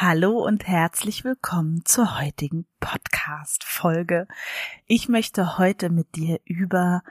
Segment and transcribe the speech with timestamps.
[0.00, 4.28] Hallo und herzlich willkommen zur heutigen Podcast-Folge.
[4.86, 7.02] Ich möchte heute mit dir über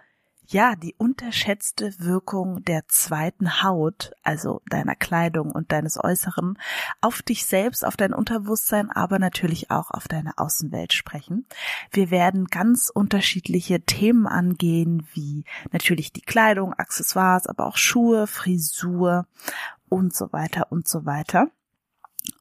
[0.45, 6.57] ja, die unterschätzte Wirkung der zweiten Haut, also deiner Kleidung und deines Äußeren,
[7.01, 11.45] auf dich selbst, auf dein Unterbewusstsein, aber natürlich auch auf deine Außenwelt sprechen.
[11.91, 15.43] Wir werden ganz unterschiedliche Themen angehen, wie
[15.73, 19.27] natürlich die Kleidung, Accessoires, aber auch Schuhe, Frisur
[19.89, 21.51] und so weiter und so weiter.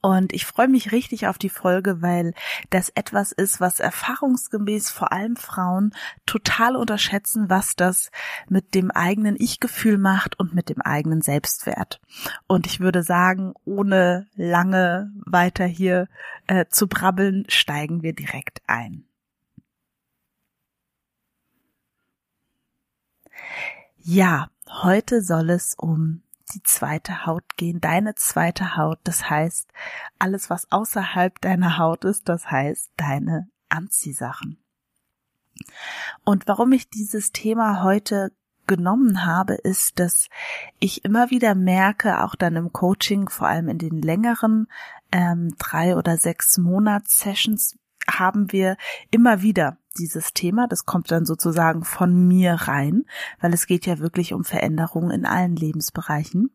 [0.03, 2.35] Und ich freue mich richtig auf die Folge, weil
[2.71, 5.95] das etwas ist, was erfahrungsgemäß vor allem Frauen
[6.27, 8.11] total unterschätzen, was das
[8.49, 12.01] mit dem eigenen Ich-Gefühl macht und mit dem eigenen Selbstwert.
[12.47, 16.09] Und ich würde sagen, ohne lange weiter hier
[16.47, 19.05] äh, zu brabbeln, steigen wir direkt ein.
[23.99, 26.23] Ja, heute soll es um
[26.55, 29.69] die zweite Haut gehen, deine zweite Haut, das heißt
[30.19, 34.59] alles, was außerhalb deiner Haut ist, das heißt deine Anziehsachen.
[36.25, 38.33] Und warum ich dieses Thema heute
[38.67, 40.29] genommen habe, ist, dass
[40.79, 44.69] ich immer wieder merke, auch dann im Coaching, vor allem in den längeren
[45.13, 47.77] ähm, drei oder sechs Monats-Sessions,
[48.09, 48.77] haben wir
[49.11, 50.67] immer wieder dieses Thema.
[50.69, 53.05] Das kommt dann sozusagen von mir rein,
[53.41, 56.51] weil es geht ja wirklich um Veränderungen in allen Lebensbereichen.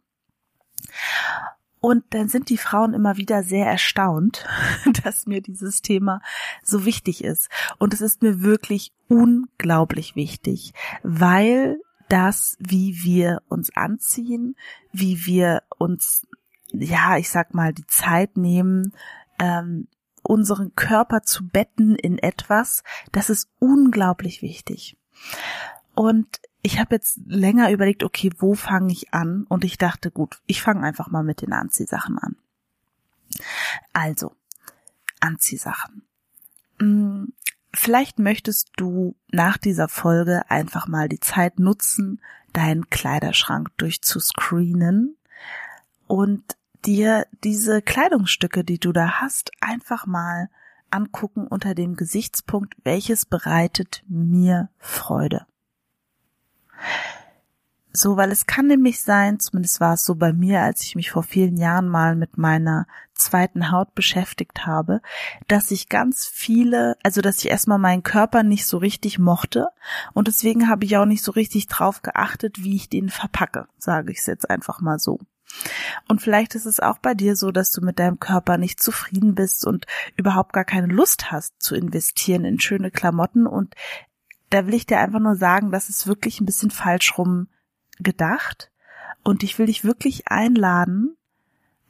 [1.80, 4.46] Und dann sind die Frauen immer wieder sehr erstaunt,
[5.04, 6.22] dass mir dieses Thema
[6.64, 7.50] so wichtig ist.
[7.80, 14.56] Und es ist mir wirklich unglaublich wichtig, weil das, wie wir uns anziehen,
[14.92, 16.28] wie wir uns,
[16.72, 18.94] ja, ich sag mal, die Zeit nehmen,
[19.40, 19.88] ähm,
[20.24, 24.98] unseren Körper zu betten in etwas, das ist unglaublich wichtig.
[25.96, 29.46] Und ich habe jetzt länger überlegt, okay, wo fange ich an?
[29.50, 32.36] Und ich dachte, gut, ich fange einfach mal mit den Anziehsachen an.
[33.94, 34.36] Also,
[35.20, 36.04] Anziehsachen.
[36.80, 37.34] Hm,
[37.74, 42.22] vielleicht möchtest du nach dieser Folge einfach mal die Zeit nutzen,
[42.54, 45.18] deinen Kleiderschrank durchzuscreenen
[46.08, 46.44] und
[46.86, 50.50] dir diese Kleidungsstücke, die du da hast, einfach mal
[50.90, 55.46] angucken unter dem Gesichtspunkt, welches bereitet mir Freude.
[57.94, 61.12] So, weil es kann nämlich sein, zumindest war es so bei mir, als ich mich
[61.12, 65.02] vor vielen Jahren mal mit meiner zweiten Haut beschäftigt habe,
[65.50, 69.68] dass ich ganz viele, also dass ich erstmal meinen Körper nicht so richtig mochte
[70.14, 74.14] und deswegen habe ich auch nicht so richtig drauf geachtet, wie ich den verpacke, sage
[74.14, 75.20] ich es jetzt einfach mal so.
[76.08, 79.36] Und vielleicht ist es auch bei dir so, dass du mit deinem Körper nicht zufrieden
[79.36, 79.86] bist und
[80.16, 83.48] überhaupt gar keine Lust hast zu investieren in schöne Klamotten.
[83.48, 83.76] Und
[84.50, 87.48] da will ich dir einfach nur sagen, das ist wirklich ein bisschen falsch rum
[88.00, 88.72] gedacht.
[89.24, 91.16] Und ich will dich wirklich einladen,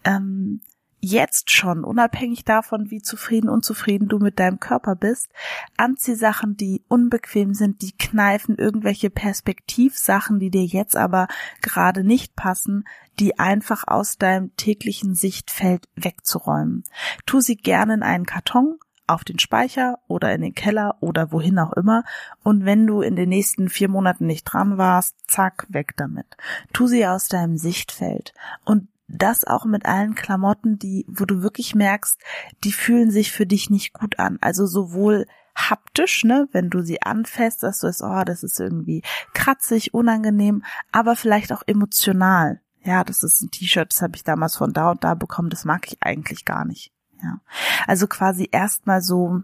[0.04, 0.62] ähm,
[1.02, 5.30] jetzt schon, unabhängig davon, wie zufrieden, unzufrieden du mit deinem Körper bist,
[5.78, 11.28] Anziehsachen, die unbequem sind, die kneifen, irgendwelche Perspektivsachen, die dir jetzt aber
[11.62, 12.86] gerade nicht passen,
[13.20, 16.84] die einfach aus deinem täglichen Sichtfeld wegzuräumen.
[17.26, 21.60] Tu sie gerne in einen Karton, auf den Speicher oder in den Keller oder wohin
[21.60, 22.04] auch immer.
[22.44, 26.26] Und wenn du in den nächsten vier Monaten nicht dran warst, zack, weg damit.
[26.72, 28.34] Tu sie aus deinem Sichtfeld.
[28.64, 32.20] Und das auch mit allen Klamotten, die, wo du wirklich merkst,
[32.64, 34.38] die fühlen sich für dich nicht gut an.
[34.42, 39.04] Also sowohl haptisch, ne, wenn du sie anfasst, dass du es, oh, das ist irgendwie
[39.34, 42.62] kratzig, unangenehm, aber vielleicht auch emotional.
[42.84, 45.66] Ja, das ist ein T-Shirt, das habe ich damals von da und da bekommen, das
[45.66, 46.92] mag ich eigentlich gar nicht.
[47.22, 47.42] Ja.
[47.86, 49.44] Also quasi erstmal so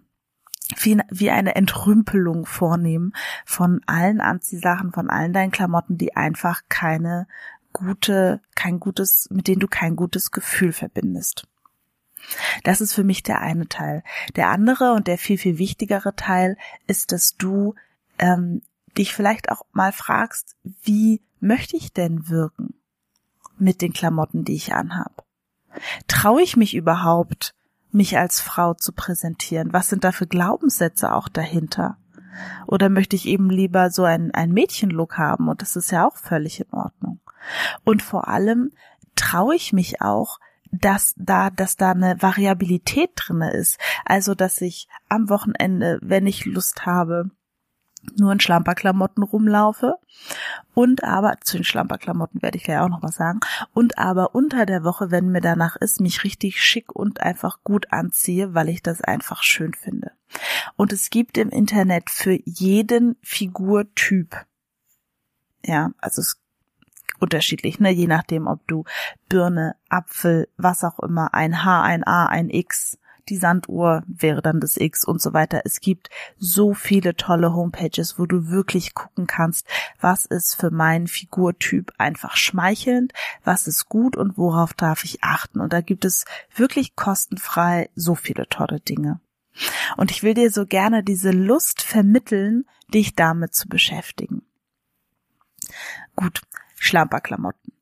[0.76, 3.14] wie, wie eine Entrümpelung vornehmen
[3.46, 7.28] von allen Anziehsachen, von allen deinen Klamotten, die einfach keine
[7.78, 11.48] gute, kein gutes, mit denen du kein gutes Gefühl verbindest.
[12.64, 14.04] Das ist für mich der eine Teil.
[14.36, 16.58] Der andere und der viel, viel wichtigere Teil
[16.88, 17.76] ist, dass du
[18.20, 18.62] ähm,
[18.98, 22.74] dich vielleicht auch mal fragst, wie möchte ich denn wirken
[23.58, 25.26] mit den Klamotten, die ich anhab?
[26.08, 27.54] Traue ich mich überhaupt,
[27.92, 29.74] mich als Frau zu präsentieren?
[29.74, 31.98] Was sind da für Glaubenssätze auch dahinter?
[32.66, 36.18] Oder möchte ich eben lieber so einen, einen Mädchenlook haben und das ist ja auch
[36.18, 37.07] völlig in Ordnung.
[37.84, 38.72] Und vor allem
[39.16, 40.40] traue ich mich auch,
[40.72, 43.80] dass da, dass da eine Variabilität drinne ist.
[44.06, 47.32] Also, dass ich am Wochenende, wenn ich Lust habe,
[48.16, 49.96] nur in Schlamperklamotten rumlaufe
[50.74, 53.40] und aber zu den Schlamperklamotten werde ich gleich auch noch was sagen
[53.74, 57.92] und aber unter der Woche, wenn mir danach ist, mich richtig schick und einfach gut
[57.92, 60.12] anziehe, weil ich das einfach schön finde.
[60.76, 64.46] Und es gibt im Internet für jeden Figurtyp
[65.68, 66.40] ja, also es
[67.20, 68.84] unterschiedlich, ne, je nachdem, ob du
[69.30, 72.98] Birne, Apfel, was auch immer, ein H, ein A, ein X,
[73.30, 75.62] die Sanduhr wäre dann das X und so weiter.
[75.66, 79.68] Es gibt so viele tolle Homepages, wo du wirklich gucken kannst,
[80.00, 85.60] was ist für meinen Figurtyp einfach schmeichelnd, was ist gut und worauf darf ich achten.
[85.60, 86.26] Und da gibt es
[86.56, 89.20] wirklich kostenfrei so viele tolle Dinge.
[89.98, 94.44] Und ich will dir so gerne diese Lust vermitteln, dich damit zu beschäftigen.
[96.16, 96.42] Gut,
[96.78, 97.74] Schlamperklamotten.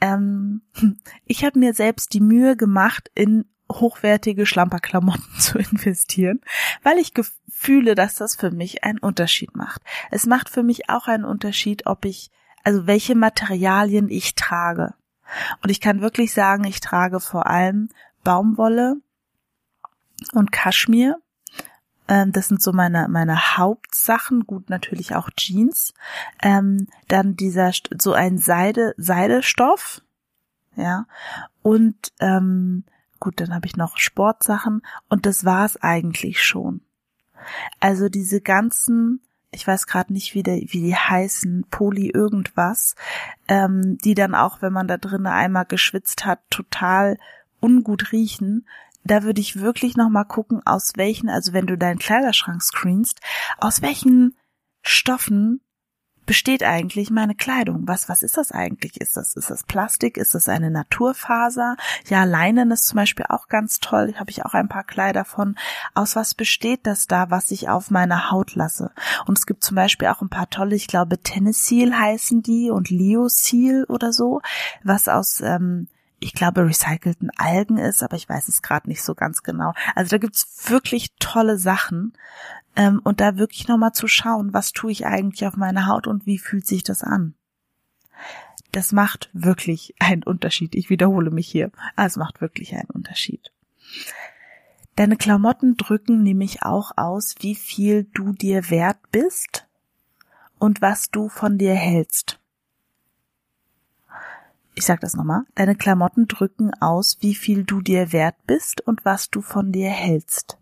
[0.00, 0.62] Ähm,
[1.26, 6.40] ich habe mir selbst die Mühe gemacht, in hochwertige Schlamperklamotten zu investieren,
[6.82, 7.12] weil ich
[7.48, 9.82] fühle, dass das für mich einen Unterschied macht.
[10.10, 12.30] Es macht für mich auch einen Unterschied, ob ich,
[12.64, 14.94] also welche Materialien ich trage.
[15.62, 17.90] Und ich kann wirklich sagen, ich trage vor allem
[18.24, 18.96] Baumwolle
[20.32, 21.20] und Kaschmir
[22.10, 24.44] ähm, das sind so meine, meine Hauptsachen.
[24.44, 25.94] Gut, natürlich auch Jeans.
[26.42, 30.02] Ähm, dann dieser, so ein Seide, Seidestoff.
[30.74, 31.06] Ja.
[31.62, 32.82] Und, ähm,
[33.20, 34.82] gut, dann habe ich noch Sportsachen.
[35.08, 36.80] Und das war's eigentlich schon.
[37.78, 39.20] Also diese ganzen,
[39.52, 42.96] ich weiß gerade nicht, wie, der, wie die heißen, Poli irgendwas,
[43.46, 47.18] ähm, die dann auch, wenn man da drinnen einmal geschwitzt hat, total
[47.60, 48.66] ungut riechen
[49.04, 53.20] da würde ich wirklich nochmal gucken, aus welchen, also wenn du deinen Kleiderschrank screenst,
[53.58, 54.36] aus welchen
[54.82, 55.60] Stoffen
[56.30, 57.88] besteht eigentlich meine Kleidung?
[57.88, 59.00] Was, was ist das eigentlich?
[59.00, 60.16] Ist das, ist das Plastik?
[60.16, 61.76] Ist das eine Naturfaser?
[62.06, 64.14] Ja, Leinen ist zum Beispiel auch ganz toll.
[64.16, 65.56] Habe ich auch ein paar Kleider von.
[65.92, 68.92] Aus was besteht das da, was ich auf meiner Haut lasse?
[69.26, 72.90] Und es gibt zum Beispiel auch ein paar tolle, ich glaube, Tennisseal heißen die und
[72.90, 74.40] Leo Seal oder so,
[74.84, 75.88] was aus, ähm,
[76.20, 79.72] ich glaube, recycelten Algen ist, aber ich weiß es gerade nicht so ganz genau.
[79.94, 82.12] Also da gibt's wirklich tolle Sachen.
[82.76, 86.26] Ähm, und da wirklich nochmal zu schauen, was tue ich eigentlich auf meiner Haut und
[86.26, 87.34] wie fühlt sich das an.
[88.70, 90.76] Das macht wirklich einen Unterschied.
[90.76, 91.72] Ich wiederhole mich hier.
[91.96, 93.50] Ah, es macht wirklich einen Unterschied.
[94.94, 99.66] Deine Klamotten drücken nämlich auch aus, wie viel du dir wert bist
[100.58, 102.39] und was du von dir hältst
[104.80, 109.04] ich sag das nochmal, deine Klamotten drücken aus, wie viel du dir wert bist und
[109.04, 110.56] was du von dir hältst.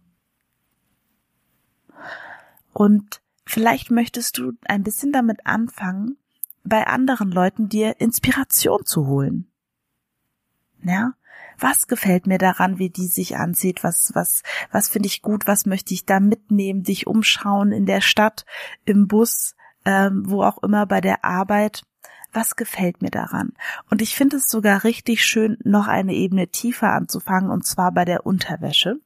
[2.73, 6.17] Und vielleicht möchtest du ein bisschen damit anfangen,
[6.65, 9.47] bei anderen Leuten dir Inspiration zu holen.
[10.82, 11.14] Ja?
[11.61, 13.85] Was gefällt mir daran, wie die sich anzieht?
[13.85, 14.43] Was, was,
[14.73, 15.47] was finde ich gut?
[15.47, 16.82] Was möchte ich da mitnehmen?
[16.82, 18.44] Dich umschauen in der Stadt,
[18.85, 19.55] im Bus,
[19.85, 21.85] ähm, wo auch immer bei der Arbeit
[22.32, 23.52] was gefällt mir daran?
[23.90, 28.04] Und ich finde es sogar richtig schön, noch eine Ebene tiefer anzufangen, und zwar bei
[28.04, 29.00] der Unterwäsche.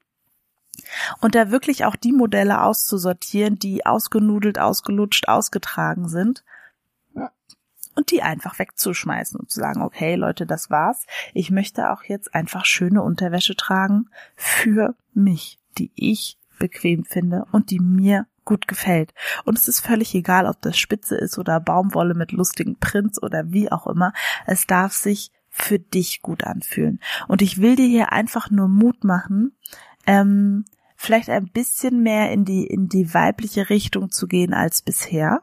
[1.20, 6.44] Und da wirklich auch die Modelle auszusortieren, die ausgenudelt, ausgelutscht, ausgetragen sind.
[7.94, 11.04] Und die einfach wegzuschmeißen und zu sagen, okay, Leute, das war's.
[11.34, 17.70] Ich möchte auch jetzt einfach schöne Unterwäsche tragen für mich, die ich bequem finde und
[17.70, 19.12] die mir gut gefällt.
[19.44, 23.52] Und es ist völlig egal, ob das Spitze ist oder Baumwolle mit lustigen Prints oder
[23.52, 24.12] wie auch immer.
[24.46, 27.00] Es darf sich für dich gut anfühlen.
[27.28, 29.54] Und ich will dir hier einfach nur Mut machen,
[30.06, 30.64] ähm,
[30.96, 35.42] vielleicht ein bisschen mehr in die, in die weibliche Richtung zu gehen als bisher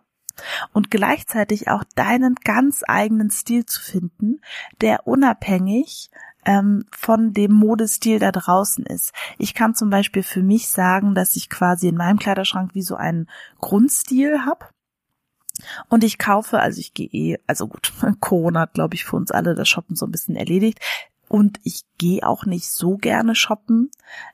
[0.74, 4.41] und gleichzeitig auch deinen ganz eigenen Stil zu finden,
[4.82, 6.10] der unabhängig
[6.50, 9.13] ähm, von dem Modestil da draußen ist.
[9.38, 12.96] Ich kann zum Beispiel für mich sagen, dass ich quasi in meinem Kleiderschrank wie so
[12.96, 13.29] einen
[13.60, 14.65] Grundstil habe.
[15.89, 19.29] Und ich kaufe, also ich gehe eh, also gut, Corona hat, glaube ich, für uns
[19.29, 20.79] alle das Shoppen so ein bisschen erledigt.
[21.27, 23.91] Und ich gehe auch nicht so gerne shoppen.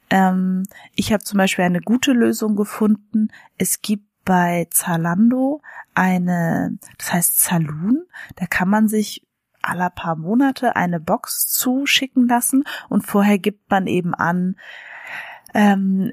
[0.10, 3.28] Ähm, ich habe zum Beispiel eine gute Lösung gefunden.
[3.58, 5.62] Es gibt bei Zalando
[5.94, 8.06] eine, das heißt Saloon,
[8.38, 9.26] da kann man sich
[9.68, 14.56] aller paar Monate eine Box zuschicken lassen und vorher gibt man eben an,
[15.54, 16.12] ähm,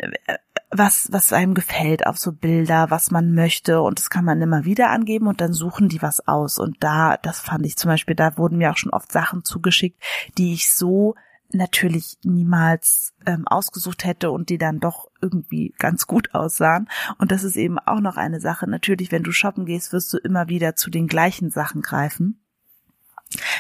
[0.71, 4.65] was, was einem gefällt auf so Bilder, was man möchte und das kann man immer
[4.65, 8.15] wieder angeben und dann suchen die was aus und da, das fand ich zum Beispiel,
[8.15, 10.03] da wurden mir auch schon oft Sachen zugeschickt,
[10.39, 11.15] die ich so
[11.55, 16.89] natürlich niemals ähm, ausgesucht hätte und die dann doch irgendwie ganz gut aussahen.
[17.19, 18.69] Und das ist eben auch noch eine Sache.
[18.69, 22.42] Natürlich, wenn du shoppen gehst, wirst du immer wieder zu den gleichen Sachen greifen.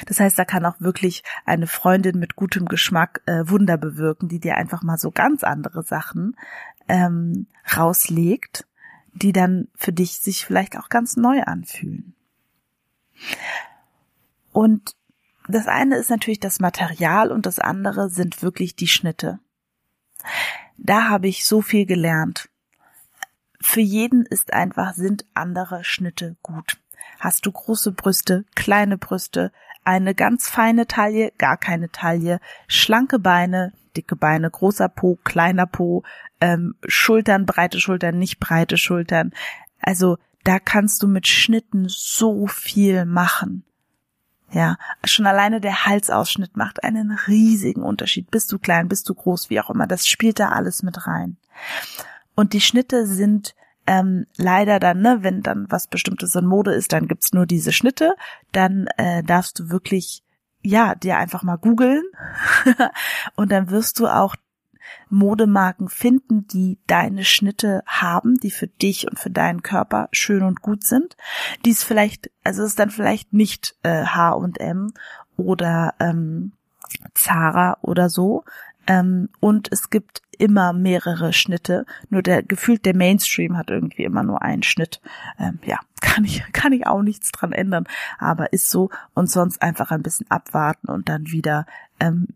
[0.07, 4.41] Das heißt, da kann auch wirklich eine Freundin mit gutem Geschmack äh, Wunder bewirken, die
[4.41, 6.37] dir einfach mal so ganz andere Sachen
[6.88, 8.67] ähm, rauslegt,
[9.12, 12.14] die dann für dich sich vielleicht auch ganz neu anfühlen.
[14.52, 14.97] Und
[15.49, 19.38] das eine ist natürlich das Material und das andere sind wirklich die Schnitte.
[20.76, 22.49] Da habe ich so viel gelernt.
[23.61, 26.82] Für jeden ist einfach, sind andere Schnitte gut.
[27.23, 29.52] Hast du große Brüste, kleine Brüste,
[29.85, 36.02] eine ganz feine Taille, gar keine Taille, schlanke Beine, dicke Beine, großer Po, kleiner Po,
[36.41, 39.31] ähm, Schultern, breite Schultern, nicht breite Schultern.
[39.81, 43.62] Also da kannst du mit Schnitten so viel machen.
[44.50, 48.33] Ja, schon alleine der Halsausschnitt macht einen riesigen Unterschied.
[48.33, 51.37] Bist du klein, bist du groß, wie auch immer, das spielt da alles mit rein.
[52.35, 53.55] Und die Schnitte sind
[53.87, 57.73] ähm, leider dann, ne, wenn dann was Bestimmtes in Mode ist, dann gibt's nur diese
[57.73, 58.15] Schnitte.
[58.53, 60.23] Dann äh, darfst du wirklich,
[60.62, 62.05] ja, dir einfach mal googeln
[63.37, 64.37] und dann wirst du auch
[65.09, 70.62] Modemarken finden, die deine Schnitte haben, die für dich und für deinen Körper schön und
[70.62, 71.17] gut sind.
[71.65, 74.93] Die ist vielleicht, also ist dann vielleicht nicht äh, H&M
[75.37, 76.53] oder ähm,
[77.15, 78.45] Zara oder so.
[78.87, 81.87] Ähm, und es gibt immer mehrere Schnitte.
[82.11, 85.01] Nur der gefühlt der Mainstream hat irgendwie immer nur einen Schnitt.
[85.39, 87.85] Ähm, ja, kann ich kann ich auch nichts dran ändern,
[88.19, 91.67] aber ist so und sonst einfach ein bisschen abwarten und dann wieder
[92.01, 92.27] ähm,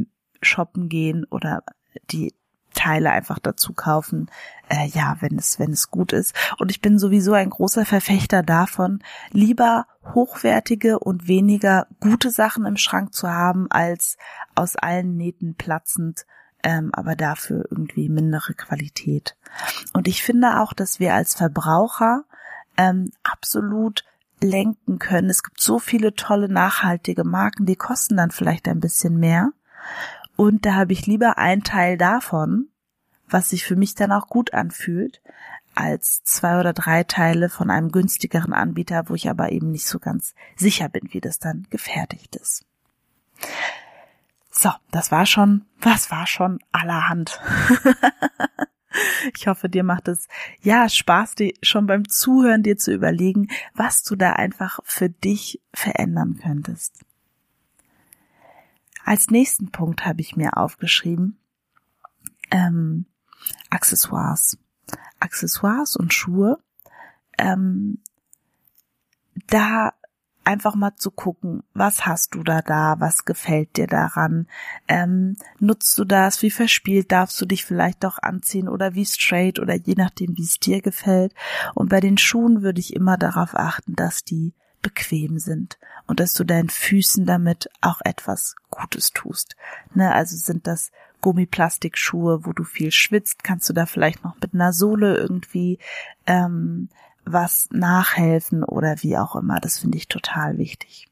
[0.41, 1.65] shoppen gehen oder
[2.11, 2.33] die
[2.77, 4.31] Teile einfach dazu kaufen,
[4.69, 6.35] äh, ja, wenn es, wenn es gut ist.
[6.59, 12.77] Und ich bin sowieso ein großer Verfechter davon, lieber hochwertige und weniger gute Sachen im
[12.77, 14.17] Schrank zu haben, als
[14.55, 16.27] aus allen Nähten platzend,
[16.63, 19.37] ähm, aber dafür irgendwie mindere Qualität.
[19.93, 22.25] Und ich finde auch, dass wir als Verbraucher
[22.77, 24.05] ähm, absolut
[24.41, 25.31] lenken können.
[25.31, 29.53] Es gibt so viele tolle nachhaltige Marken, die kosten dann vielleicht ein bisschen mehr.
[30.37, 32.69] Und da habe ich lieber einen Teil davon,
[33.29, 35.23] was sich für mich dann auch gut anfühlt,
[35.77, 39.99] als zwei oder drei Teile von einem günstigeren Anbieter, wo ich aber eben nicht so
[39.99, 42.65] ganz sicher bin, wie das dann gefertigt ist.
[44.51, 47.41] So, das war schon, was war schon allerhand.
[49.35, 50.29] ich hoffe, dir macht es
[50.63, 55.61] ja Spaß, dir schon beim Zuhören dir zu überlegen, was du da einfach für dich
[55.75, 57.05] verändern könntest.
[59.05, 61.39] Als nächsten Punkt habe ich mir aufgeschrieben,
[62.51, 63.07] ähm,
[63.71, 64.59] Accessoires.
[65.21, 66.59] Accessoires und Schuhe.
[67.39, 67.99] Ähm,
[69.49, 69.93] da
[70.47, 74.47] einfach mal zu gucken, was hast du da da, was gefällt dir daran,
[74.87, 79.59] ähm, nutzt du das, wie verspielt darfst du dich vielleicht doch anziehen oder wie straight
[79.59, 81.35] oder je nachdem, wie es dir gefällt.
[81.75, 86.35] Und bei den Schuhen würde ich immer darauf achten, dass die bequem sind und dass
[86.35, 89.57] du deinen Füßen damit auch etwas Gutes tust.
[89.95, 94.55] Ne, also sind das Gummiplastikschuhe, wo du viel schwitzt, kannst du da vielleicht noch mit
[94.55, 95.79] einer Sohle irgendwie
[96.27, 96.89] ähm,
[97.25, 99.61] was nachhelfen oder wie auch immer.
[99.61, 101.09] Das finde ich total wichtig.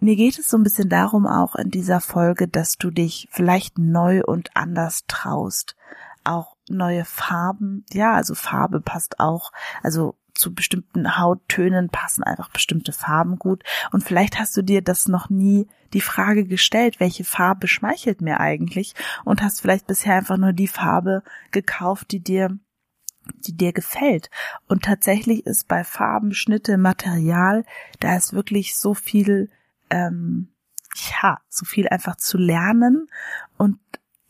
[0.00, 3.78] Mir geht es so ein bisschen darum auch in dieser Folge, dass du dich vielleicht
[3.78, 5.74] neu und anders traust.
[6.22, 7.84] Auch neue Farben.
[7.92, 9.52] Ja, also Farbe passt auch.
[9.82, 13.64] Also zu bestimmten Hauttönen passen einfach bestimmte Farben gut.
[13.92, 18.40] Und vielleicht hast du dir das noch nie die Frage gestellt, welche Farbe schmeichelt mir
[18.40, 18.94] eigentlich?
[19.24, 22.58] Und hast vielleicht bisher einfach nur die Farbe gekauft, die dir
[23.46, 24.30] die dir gefällt.
[24.68, 27.64] Und tatsächlich ist bei Farben, Schnitte, Material,
[28.00, 29.50] da ist wirklich so viel,
[29.90, 30.48] ähm,
[31.22, 33.08] ja, so viel einfach zu lernen.
[33.56, 33.78] Und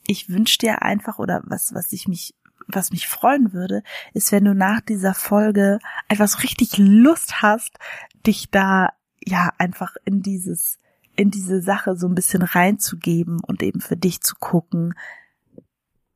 [0.06, 2.34] ich wünsche dir einfach, oder was, was ich mich
[2.66, 3.82] was mich freuen würde,
[4.12, 7.78] ist, wenn du nach dieser Folge einfach so richtig Lust hast,
[8.26, 8.90] dich da
[9.24, 10.78] ja einfach in dieses,
[11.14, 14.94] in diese Sache so ein bisschen reinzugeben und eben für dich zu gucken,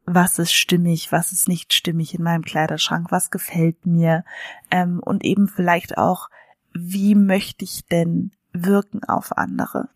[0.07, 4.25] was ist stimmig, was ist nicht stimmig in meinem Kleiderschrank, was gefällt mir
[4.71, 6.31] ähm, und eben vielleicht auch,
[6.73, 9.89] wie möchte ich denn wirken auf andere?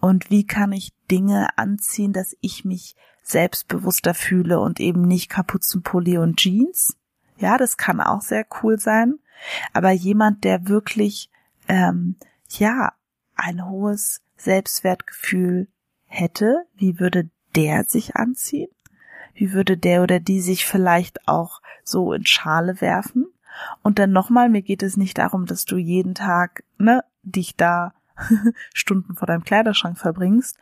[0.00, 2.94] Und wie kann ich Dinge anziehen, dass ich mich
[3.26, 6.96] selbstbewusster fühle und eben nicht Kapuzenpulli und Jeans.
[7.38, 9.18] Ja, das kann auch sehr cool sein.
[9.72, 11.28] Aber jemand, der wirklich,
[11.66, 12.16] ähm,
[12.50, 12.92] ja,
[13.34, 15.68] ein hohes Selbstwertgefühl
[16.06, 18.70] hätte, wie würde der sich anziehen?
[19.34, 23.26] Wie würde der oder die sich vielleicht auch so in Schale werfen?
[23.82, 27.92] Und dann nochmal, mir geht es nicht darum, dass du jeden Tag, ne, dich da
[28.72, 30.58] Stunden vor deinem Kleiderschrank verbringst,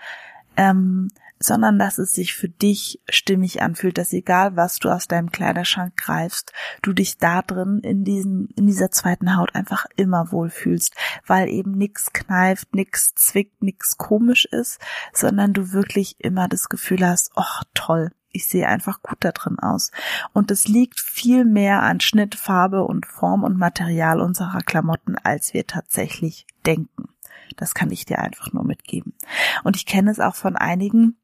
[0.56, 1.08] ähm,
[1.38, 5.96] sondern dass es sich für dich stimmig anfühlt, dass egal was du aus deinem Kleiderschrank
[5.96, 10.94] greifst, du dich da drin in diesen, in dieser zweiten Haut einfach immer wohlfühlst,
[11.26, 14.80] weil eben nix kneift, nix zwickt, nix komisch ist,
[15.12, 19.58] sondern du wirklich immer das Gefühl hast, oh toll, ich sehe einfach gut da drin
[19.58, 19.90] aus.
[20.32, 25.54] Und es liegt viel mehr an Schnitt, Farbe und Form und Material unserer Klamotten, als
[25.54, 27.13] wir tatsächlich denken.
[27.56, 29.14] Das kann ich dir einfach nur mitgeben.
[29.62, 31.16] Und ich kenne es auch von einigen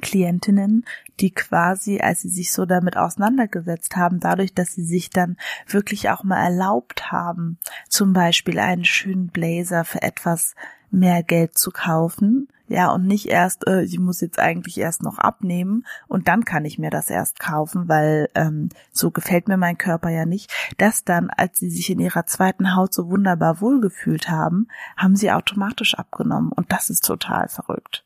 [0.00, 0.84] Klientinnen,
[1.20, 6.10] die quasi, als sie sich so damit auseinandergesetzt haben, dadurch, dass sie sich dann wirklich
[6.10, 7.58] auch mal erlaubt haben,
[7.88, 10.54] zum Beispiel einen schönen Blazer für etwas
[10.90, 15.18] mehr Geld zu kaufen, ja, und nicht erst, äh, ich muss jetzt eigentlich erst noch
[15.18, 19.78] abnehmen und dann kann ich mir das erst kaufen, weil ähm, so gefällt mir mein
[19.78, 20.52] Körper ja nicht.
[20.76, 25.32] Das dann, als sie sich in ihrer zweiten Haut so wunderbar wohlgefühlt haben, haben sie
[25.32, 28.04] automatisch abgenommen und das ist total verrückt.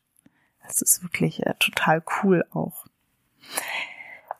[0.65, 2.85] Das ist wirklich äh, total cool auch.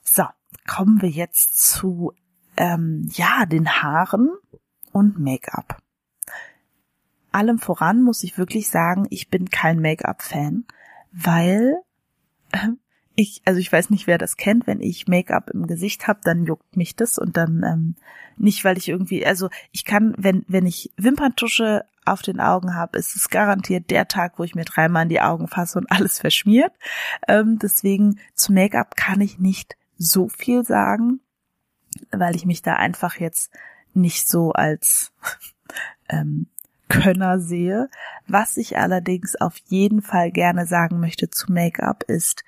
[0.02, 0.24] So,
[0.66, 2.14] kommen wir jetzt zu
[2.56, 4.30] ähm, ja den Haaren
[4.94, 5.83] und Make-up
[7.34, 10.66] allem voran muss ich wirklich sagen, ich bin kein Make-up-Fan,
[11.12, 11.76] weil
[12.52, 12.70] äh,
[13.16, 16.46] ich, also ich weiß nicht, wer das kennt, wenn ich Make-up im Gesicht habe, dann
[16.46, 17.96] juckt mich das und dann ähm,
[18.38, 22.98] nicht, weil ich irgendwie, also ich kann, wenn wenn ich Wimperntusche auf den Augen habe,
[22.98, 26.20] ist es garantiert der Tag, wo ich mir dreimal in die Augen fasse und alles
[26.20, 26.74] verschmiert.
[27.28, 31.20] Ähm, deswegen zu Make-up kann ich nicht so viel sagen,
[32.12, 33.52] weil ich mich da einfach jetzt
[33.94, 35.14] nicht so als
[36.10, 36.48] ähm,
[36.94, 37.90] Könner sehe.
[38.28, 42.44] Was ich allerdings auf jeden Fall gerne sagen möchte zu Make-up ist,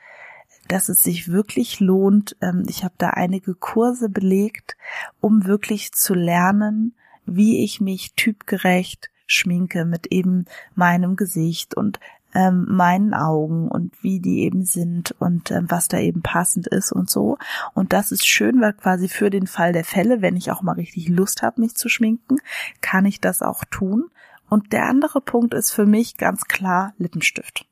[0.68, 2.38] dass es sich wirklich lohnt.
[2.42, 4.78] Ähm, ich habe da einige Kurse belegt,
[5.20, 6.94] um wirklich zu lernen,
[7.26, 12.00] wie ich mich typgerecht schminke mit eben meinem Gesicht und
[12.36, 16.92] ähm, meinen Augen und wie die eben sind und ähm, was da eben passend ist
[16.92, 17.38] und so.
[17.74, 20.74] Und das ist schön, weil quasi für den Fall der Fälle, wenn ich auch mal
[20.74, 22.38] richtig Lust habe, mich zu schminken,
[22.82, 24.12] kann ich das auch tun.
[24.50, 27.68] Und der andere Punkt ist für mich ganz klar Lippenstift.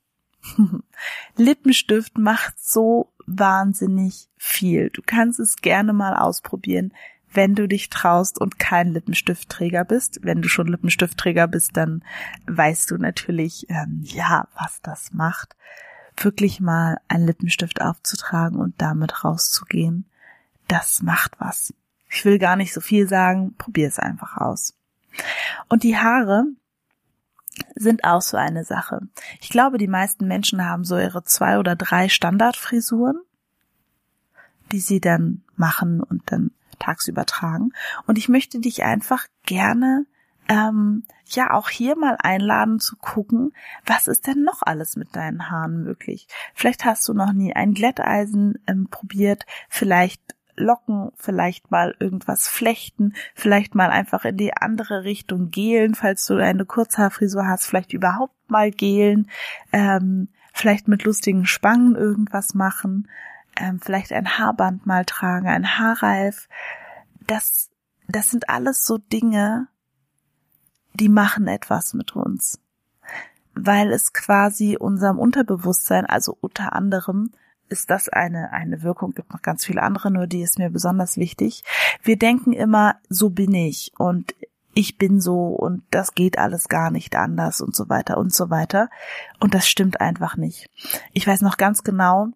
[1.37, 4.89] Lippenstift macht so wahnsinnig viel.
[4.89, 6.93] Du kannst es gerne mal ausprobieren,
[7.31, 10.19] wenn du dich traust und kein Lippenstiftträger bist.
[10.21, 12.03] Wenn du schon Lippenstiftträger bist, dann
[12.45, 15.55] weißt du natürlich, ähm, ja, was das macht.
[16.17, 20.05] Wirklich mal einen Lippenstift aufzutragen und damit rauszugehen,
[20.67, 21.73] das macht was.
[22.09, 24.77] Ich will gar nicht so viel sagen, probier es einfach aus.
[25.69, 26.45] Und die Haare,
[27.75, 29.01] sind auch so eine Sache.
[29.41, 33.19] Ich glaube, die meisten Menschen haben so ihre zwei oder drei Standardfrisuren,
[34.71, 37.71] die sie dann machen und dann tagsüber tragen.
[38.07, 40.05] Und ich möchte dich einfach gerne
[40.49, 43.53] ähm, ja auch hier mal einladen zu gucken,
[43.85, 46.27] was ist denn noch alles mit deinen Haaren möglich.
[46.53, 50.21] Vielleicht hast du noch nie ein Glätteisen ähm, probiert, vielleicht
[50.55, 56.37] locken, vielleicht mal irgendwas flechten, vielleicht mal einfach in die andere Richtung gelen, falls du
[56.37, 59.29] eine Kurzhaarfrisur hast, vielleicht überhaupt mal gelen,
[59.71, 63.09] ähm, vielleicht mit lustigen Spangen irgendwas machen,
[63.57, 66.47] ähm, vielleicht ein Haarband mal tragen, ein Haarreif.
[67.27, 67.69] Das,
[68.07, 69.67] das sind alles so Dinge,
[70.93, 72.59] die machen etwas mit uns.
[73.55, 77.31] Weil es quasi unserem Unterbewusstsein, also unter anderem,
[77.73, 81.17] ist das eine, eine Wirkung, gibt noch ganz viele andere, nur die ist mir besonders
[81.17, 81.63] wichtig.
[82.03, 84.33] Wir denken immer, so bin ich und
[84.75, 88.49] ich bin so und das geht alles gar nicht anders und so weiter und so
[88.49, 88.89] weiter.
[89.39, 90.69] Und das stimmt einfach nicht.
[91.11, 92.29] Ich weiß noch ganz genau,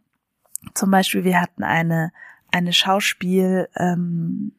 [0.74, 2.12] zum Beispiel, wir hatten eine,
[2.52, 4.54] eine Schauspiel, ähm,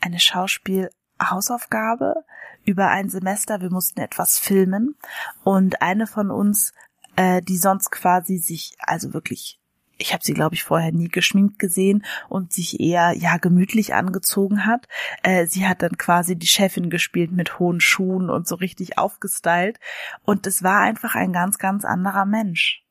[0.00, 2.24] eine Schauspielhausaufgabe
[2.64, 3.60] über ein Semester.
[3.60, 4.96] Wir mussten etwas filmen
[5.44, 6.72] und eine von uns
[7.16, 9.60] äh, die sonst quasi sich, also wirklich
[10.02, 14.66] ich habe sie, glaube ich, vorher nie geschminkt gesehen und sich eher ja gemütlich angezogen
[14.66, 14.88] hat.
[15.22, 19.78] Äh, sie hat dann quasi die Chefin gespielt mit hohen Schuhen und so richtig aufgestylt.
[20.24, 22.82] Und es war einfach ein ganz, ganz anderer Mensch.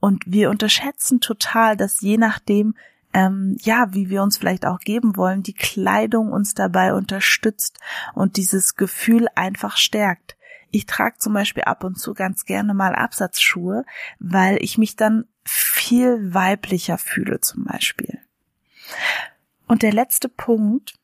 [0.00, 2.74] Und wir unterschätzen total, dass je nachdem,
[3.14, 7.78] ähm, ja, wie wir uns vielleicht auch geben wollen, die Kleidung uns dabei unterstützt
[8.14, 10.37] und dieses Gefühl einfach stärkt.
[10.70, 13.84] Ich trage zum Beispiel ab und zu ganz gerne mal Absatzschuhe,
[14.18, 18.20] weil ich mich dann viel weiblicher fühle zum Beispiel.
[19.66, 20.98] Und der letzte Punkt,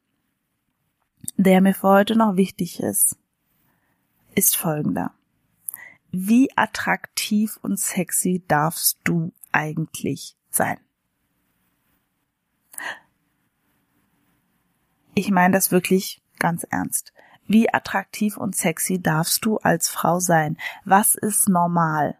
[1.37, 3.17] der mir für heute noch wichtig ist,
[4.35, 5.15] ist folgender.
[6.11, 10.79] Wie attraktiv und sexy darfst du eigentlich sein?
[15.15, 17.13] Ich meine das wirklich ganz ernst.
[17.47, 20.57] Wie attraktiv und sexy darfst du als Frau sein?
[20.85, 22.17] Was ist normal?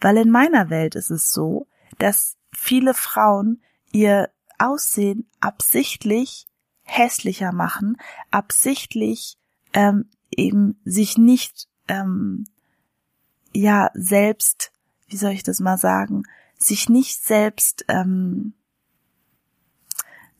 [0.00, 1.66] Weil in meiner Welt ist es so,
[1.98, 6.46] dass viele Frauen ihr Aussehen absichtlich
[6.82, 7.96] hässlicher machen,
[8.30, 9.36] absichtlich
[9.72, 12.46] ähm, eben sich nicht ähm,
[13.52, 14.72] ja selbst,
[15.06, 16.24] wie soll ich das mal sagen,
[16.58, 18.54] sich nicht selbst ähm,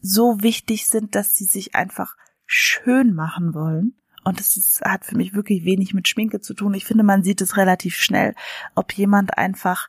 [0.00, 3.94] so wichtig sind, dass sie sich einfach schön machen wollen.
[4.24, 6.72] Und es hat für mich wirklich wenig mit Schminke zu tun.
[6.74, 8.35] Ich finde, man sieht es relativ schnell,
[8.74, 9.88] ob jemand einfach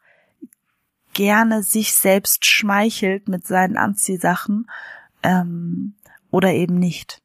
[1.13, 4.69] gerne sich selbst schmeichelt mit seinen Anziehsachen
[5.23, 5.95] ähm,
[6.29, 7.21] oder eben nicht.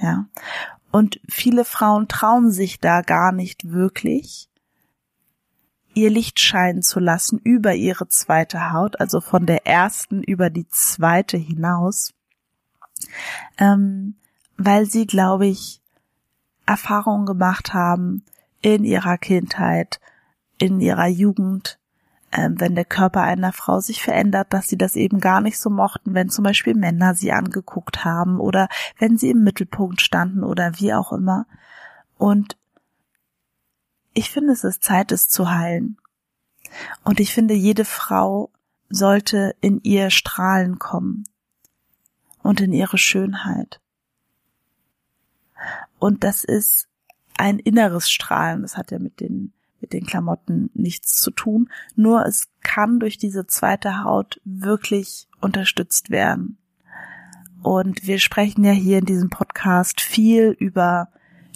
[0.00, 0.26] Ja.
[0.90, 4.48] Und viele Frauen trauen sich da gar nicht wirklich,
[5.94, 10.68] ihr Licht scheinen zu lassen über ihre zweite Haut, also von der ersten über die
[10.68, 12.14] zweite hinaus,
[13.58, 14.16] ähm,
[14.56, 15.80] weil sie, glaube ich,
[16.66, 18.24] Erfahrungen gemacht haben
[18.60, 20.00] in ihrer Kindheit,
[20.58, 21.78] in ihrer Jugend,
[22.32, 25.70] ähm, wenn der Körper einer Frau sich verändert, dass sie das eben gar nicht so
[25.70, 30.78] mochten, wenn zum Beispiel Männer sie angeguckt haben oder wenn sie im Mittelpunkt standen oder
[30.78, 31.46] wie auch immer.
[32.18, 32.58] Und
[34.12, 35.96] ich finde, es ist Zeit, es zu heilen.
[37.04, 38.50] Und ich finde, jede Frau
[38.90, 41.24] sollte in ihr Strahlen kommen
[42.42, 43.80] und in ihre Schönheit.
[45.98, 46.88] Und das ist
[47.36, 48.62] ein inneres Strahlen.
[48.62, 51.70] Das hat ja mit den mit den Klamotten nichts zu tun.
[51.94, 56.58] Nur es kann durch diese zweite Haut wirklich unterstützt werden.
[57.62, 61.08] Und wir sprechen ja hier in diesem Podcast viel über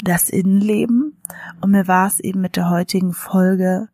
[0.02, 1.16] das Innenleben.
[1.60, 3.88] Und mir war es eben mit der heutigen Folge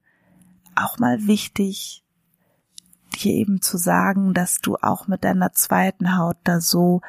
[0.75, 2.05] auch mal wichtig,
[3.17, 7.01] dir eben zu sagen, dass du auch mit deiner zweiten Haut da so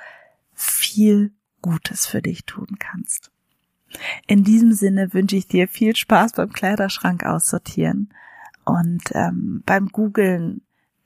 [0.53, 1.31] viel
[1.61, 3.31] Gutes für dich tun kannst.
[4.27, 8.13] In diesem Sinne wünsche ich dir viel Spaß beim Kleiderschrank aussortieren
[8.65, 10.61] und ähm, beim Googlen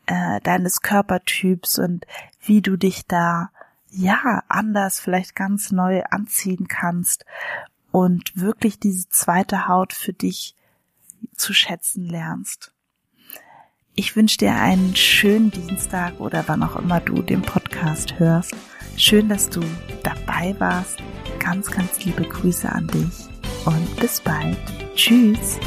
[0.06, 2.06] äh, deines Körpertyps und
[2.42, 3.52] wie du dich da
[3.90, 7.26] ja anders vielleicht ganz neu anziehen kannst
[7.92, 10.56] und wirklich diese zweite Haut für dich
[11.36, 12.74] zu schätzen lernst.
[13.96, 18.56] Ich wünsche dir einen schönen Dienstag oder wann auch immer du den Podcast hörst.
[18.98, 19.62] Schön, dass du
[20.02, 20.98] dabei warst
[21.38, 23.28] ganz, ganz liebe Grüße an dich
[23.66, 24.58] und bis bald.
[24.96, 25.60] Tschüss.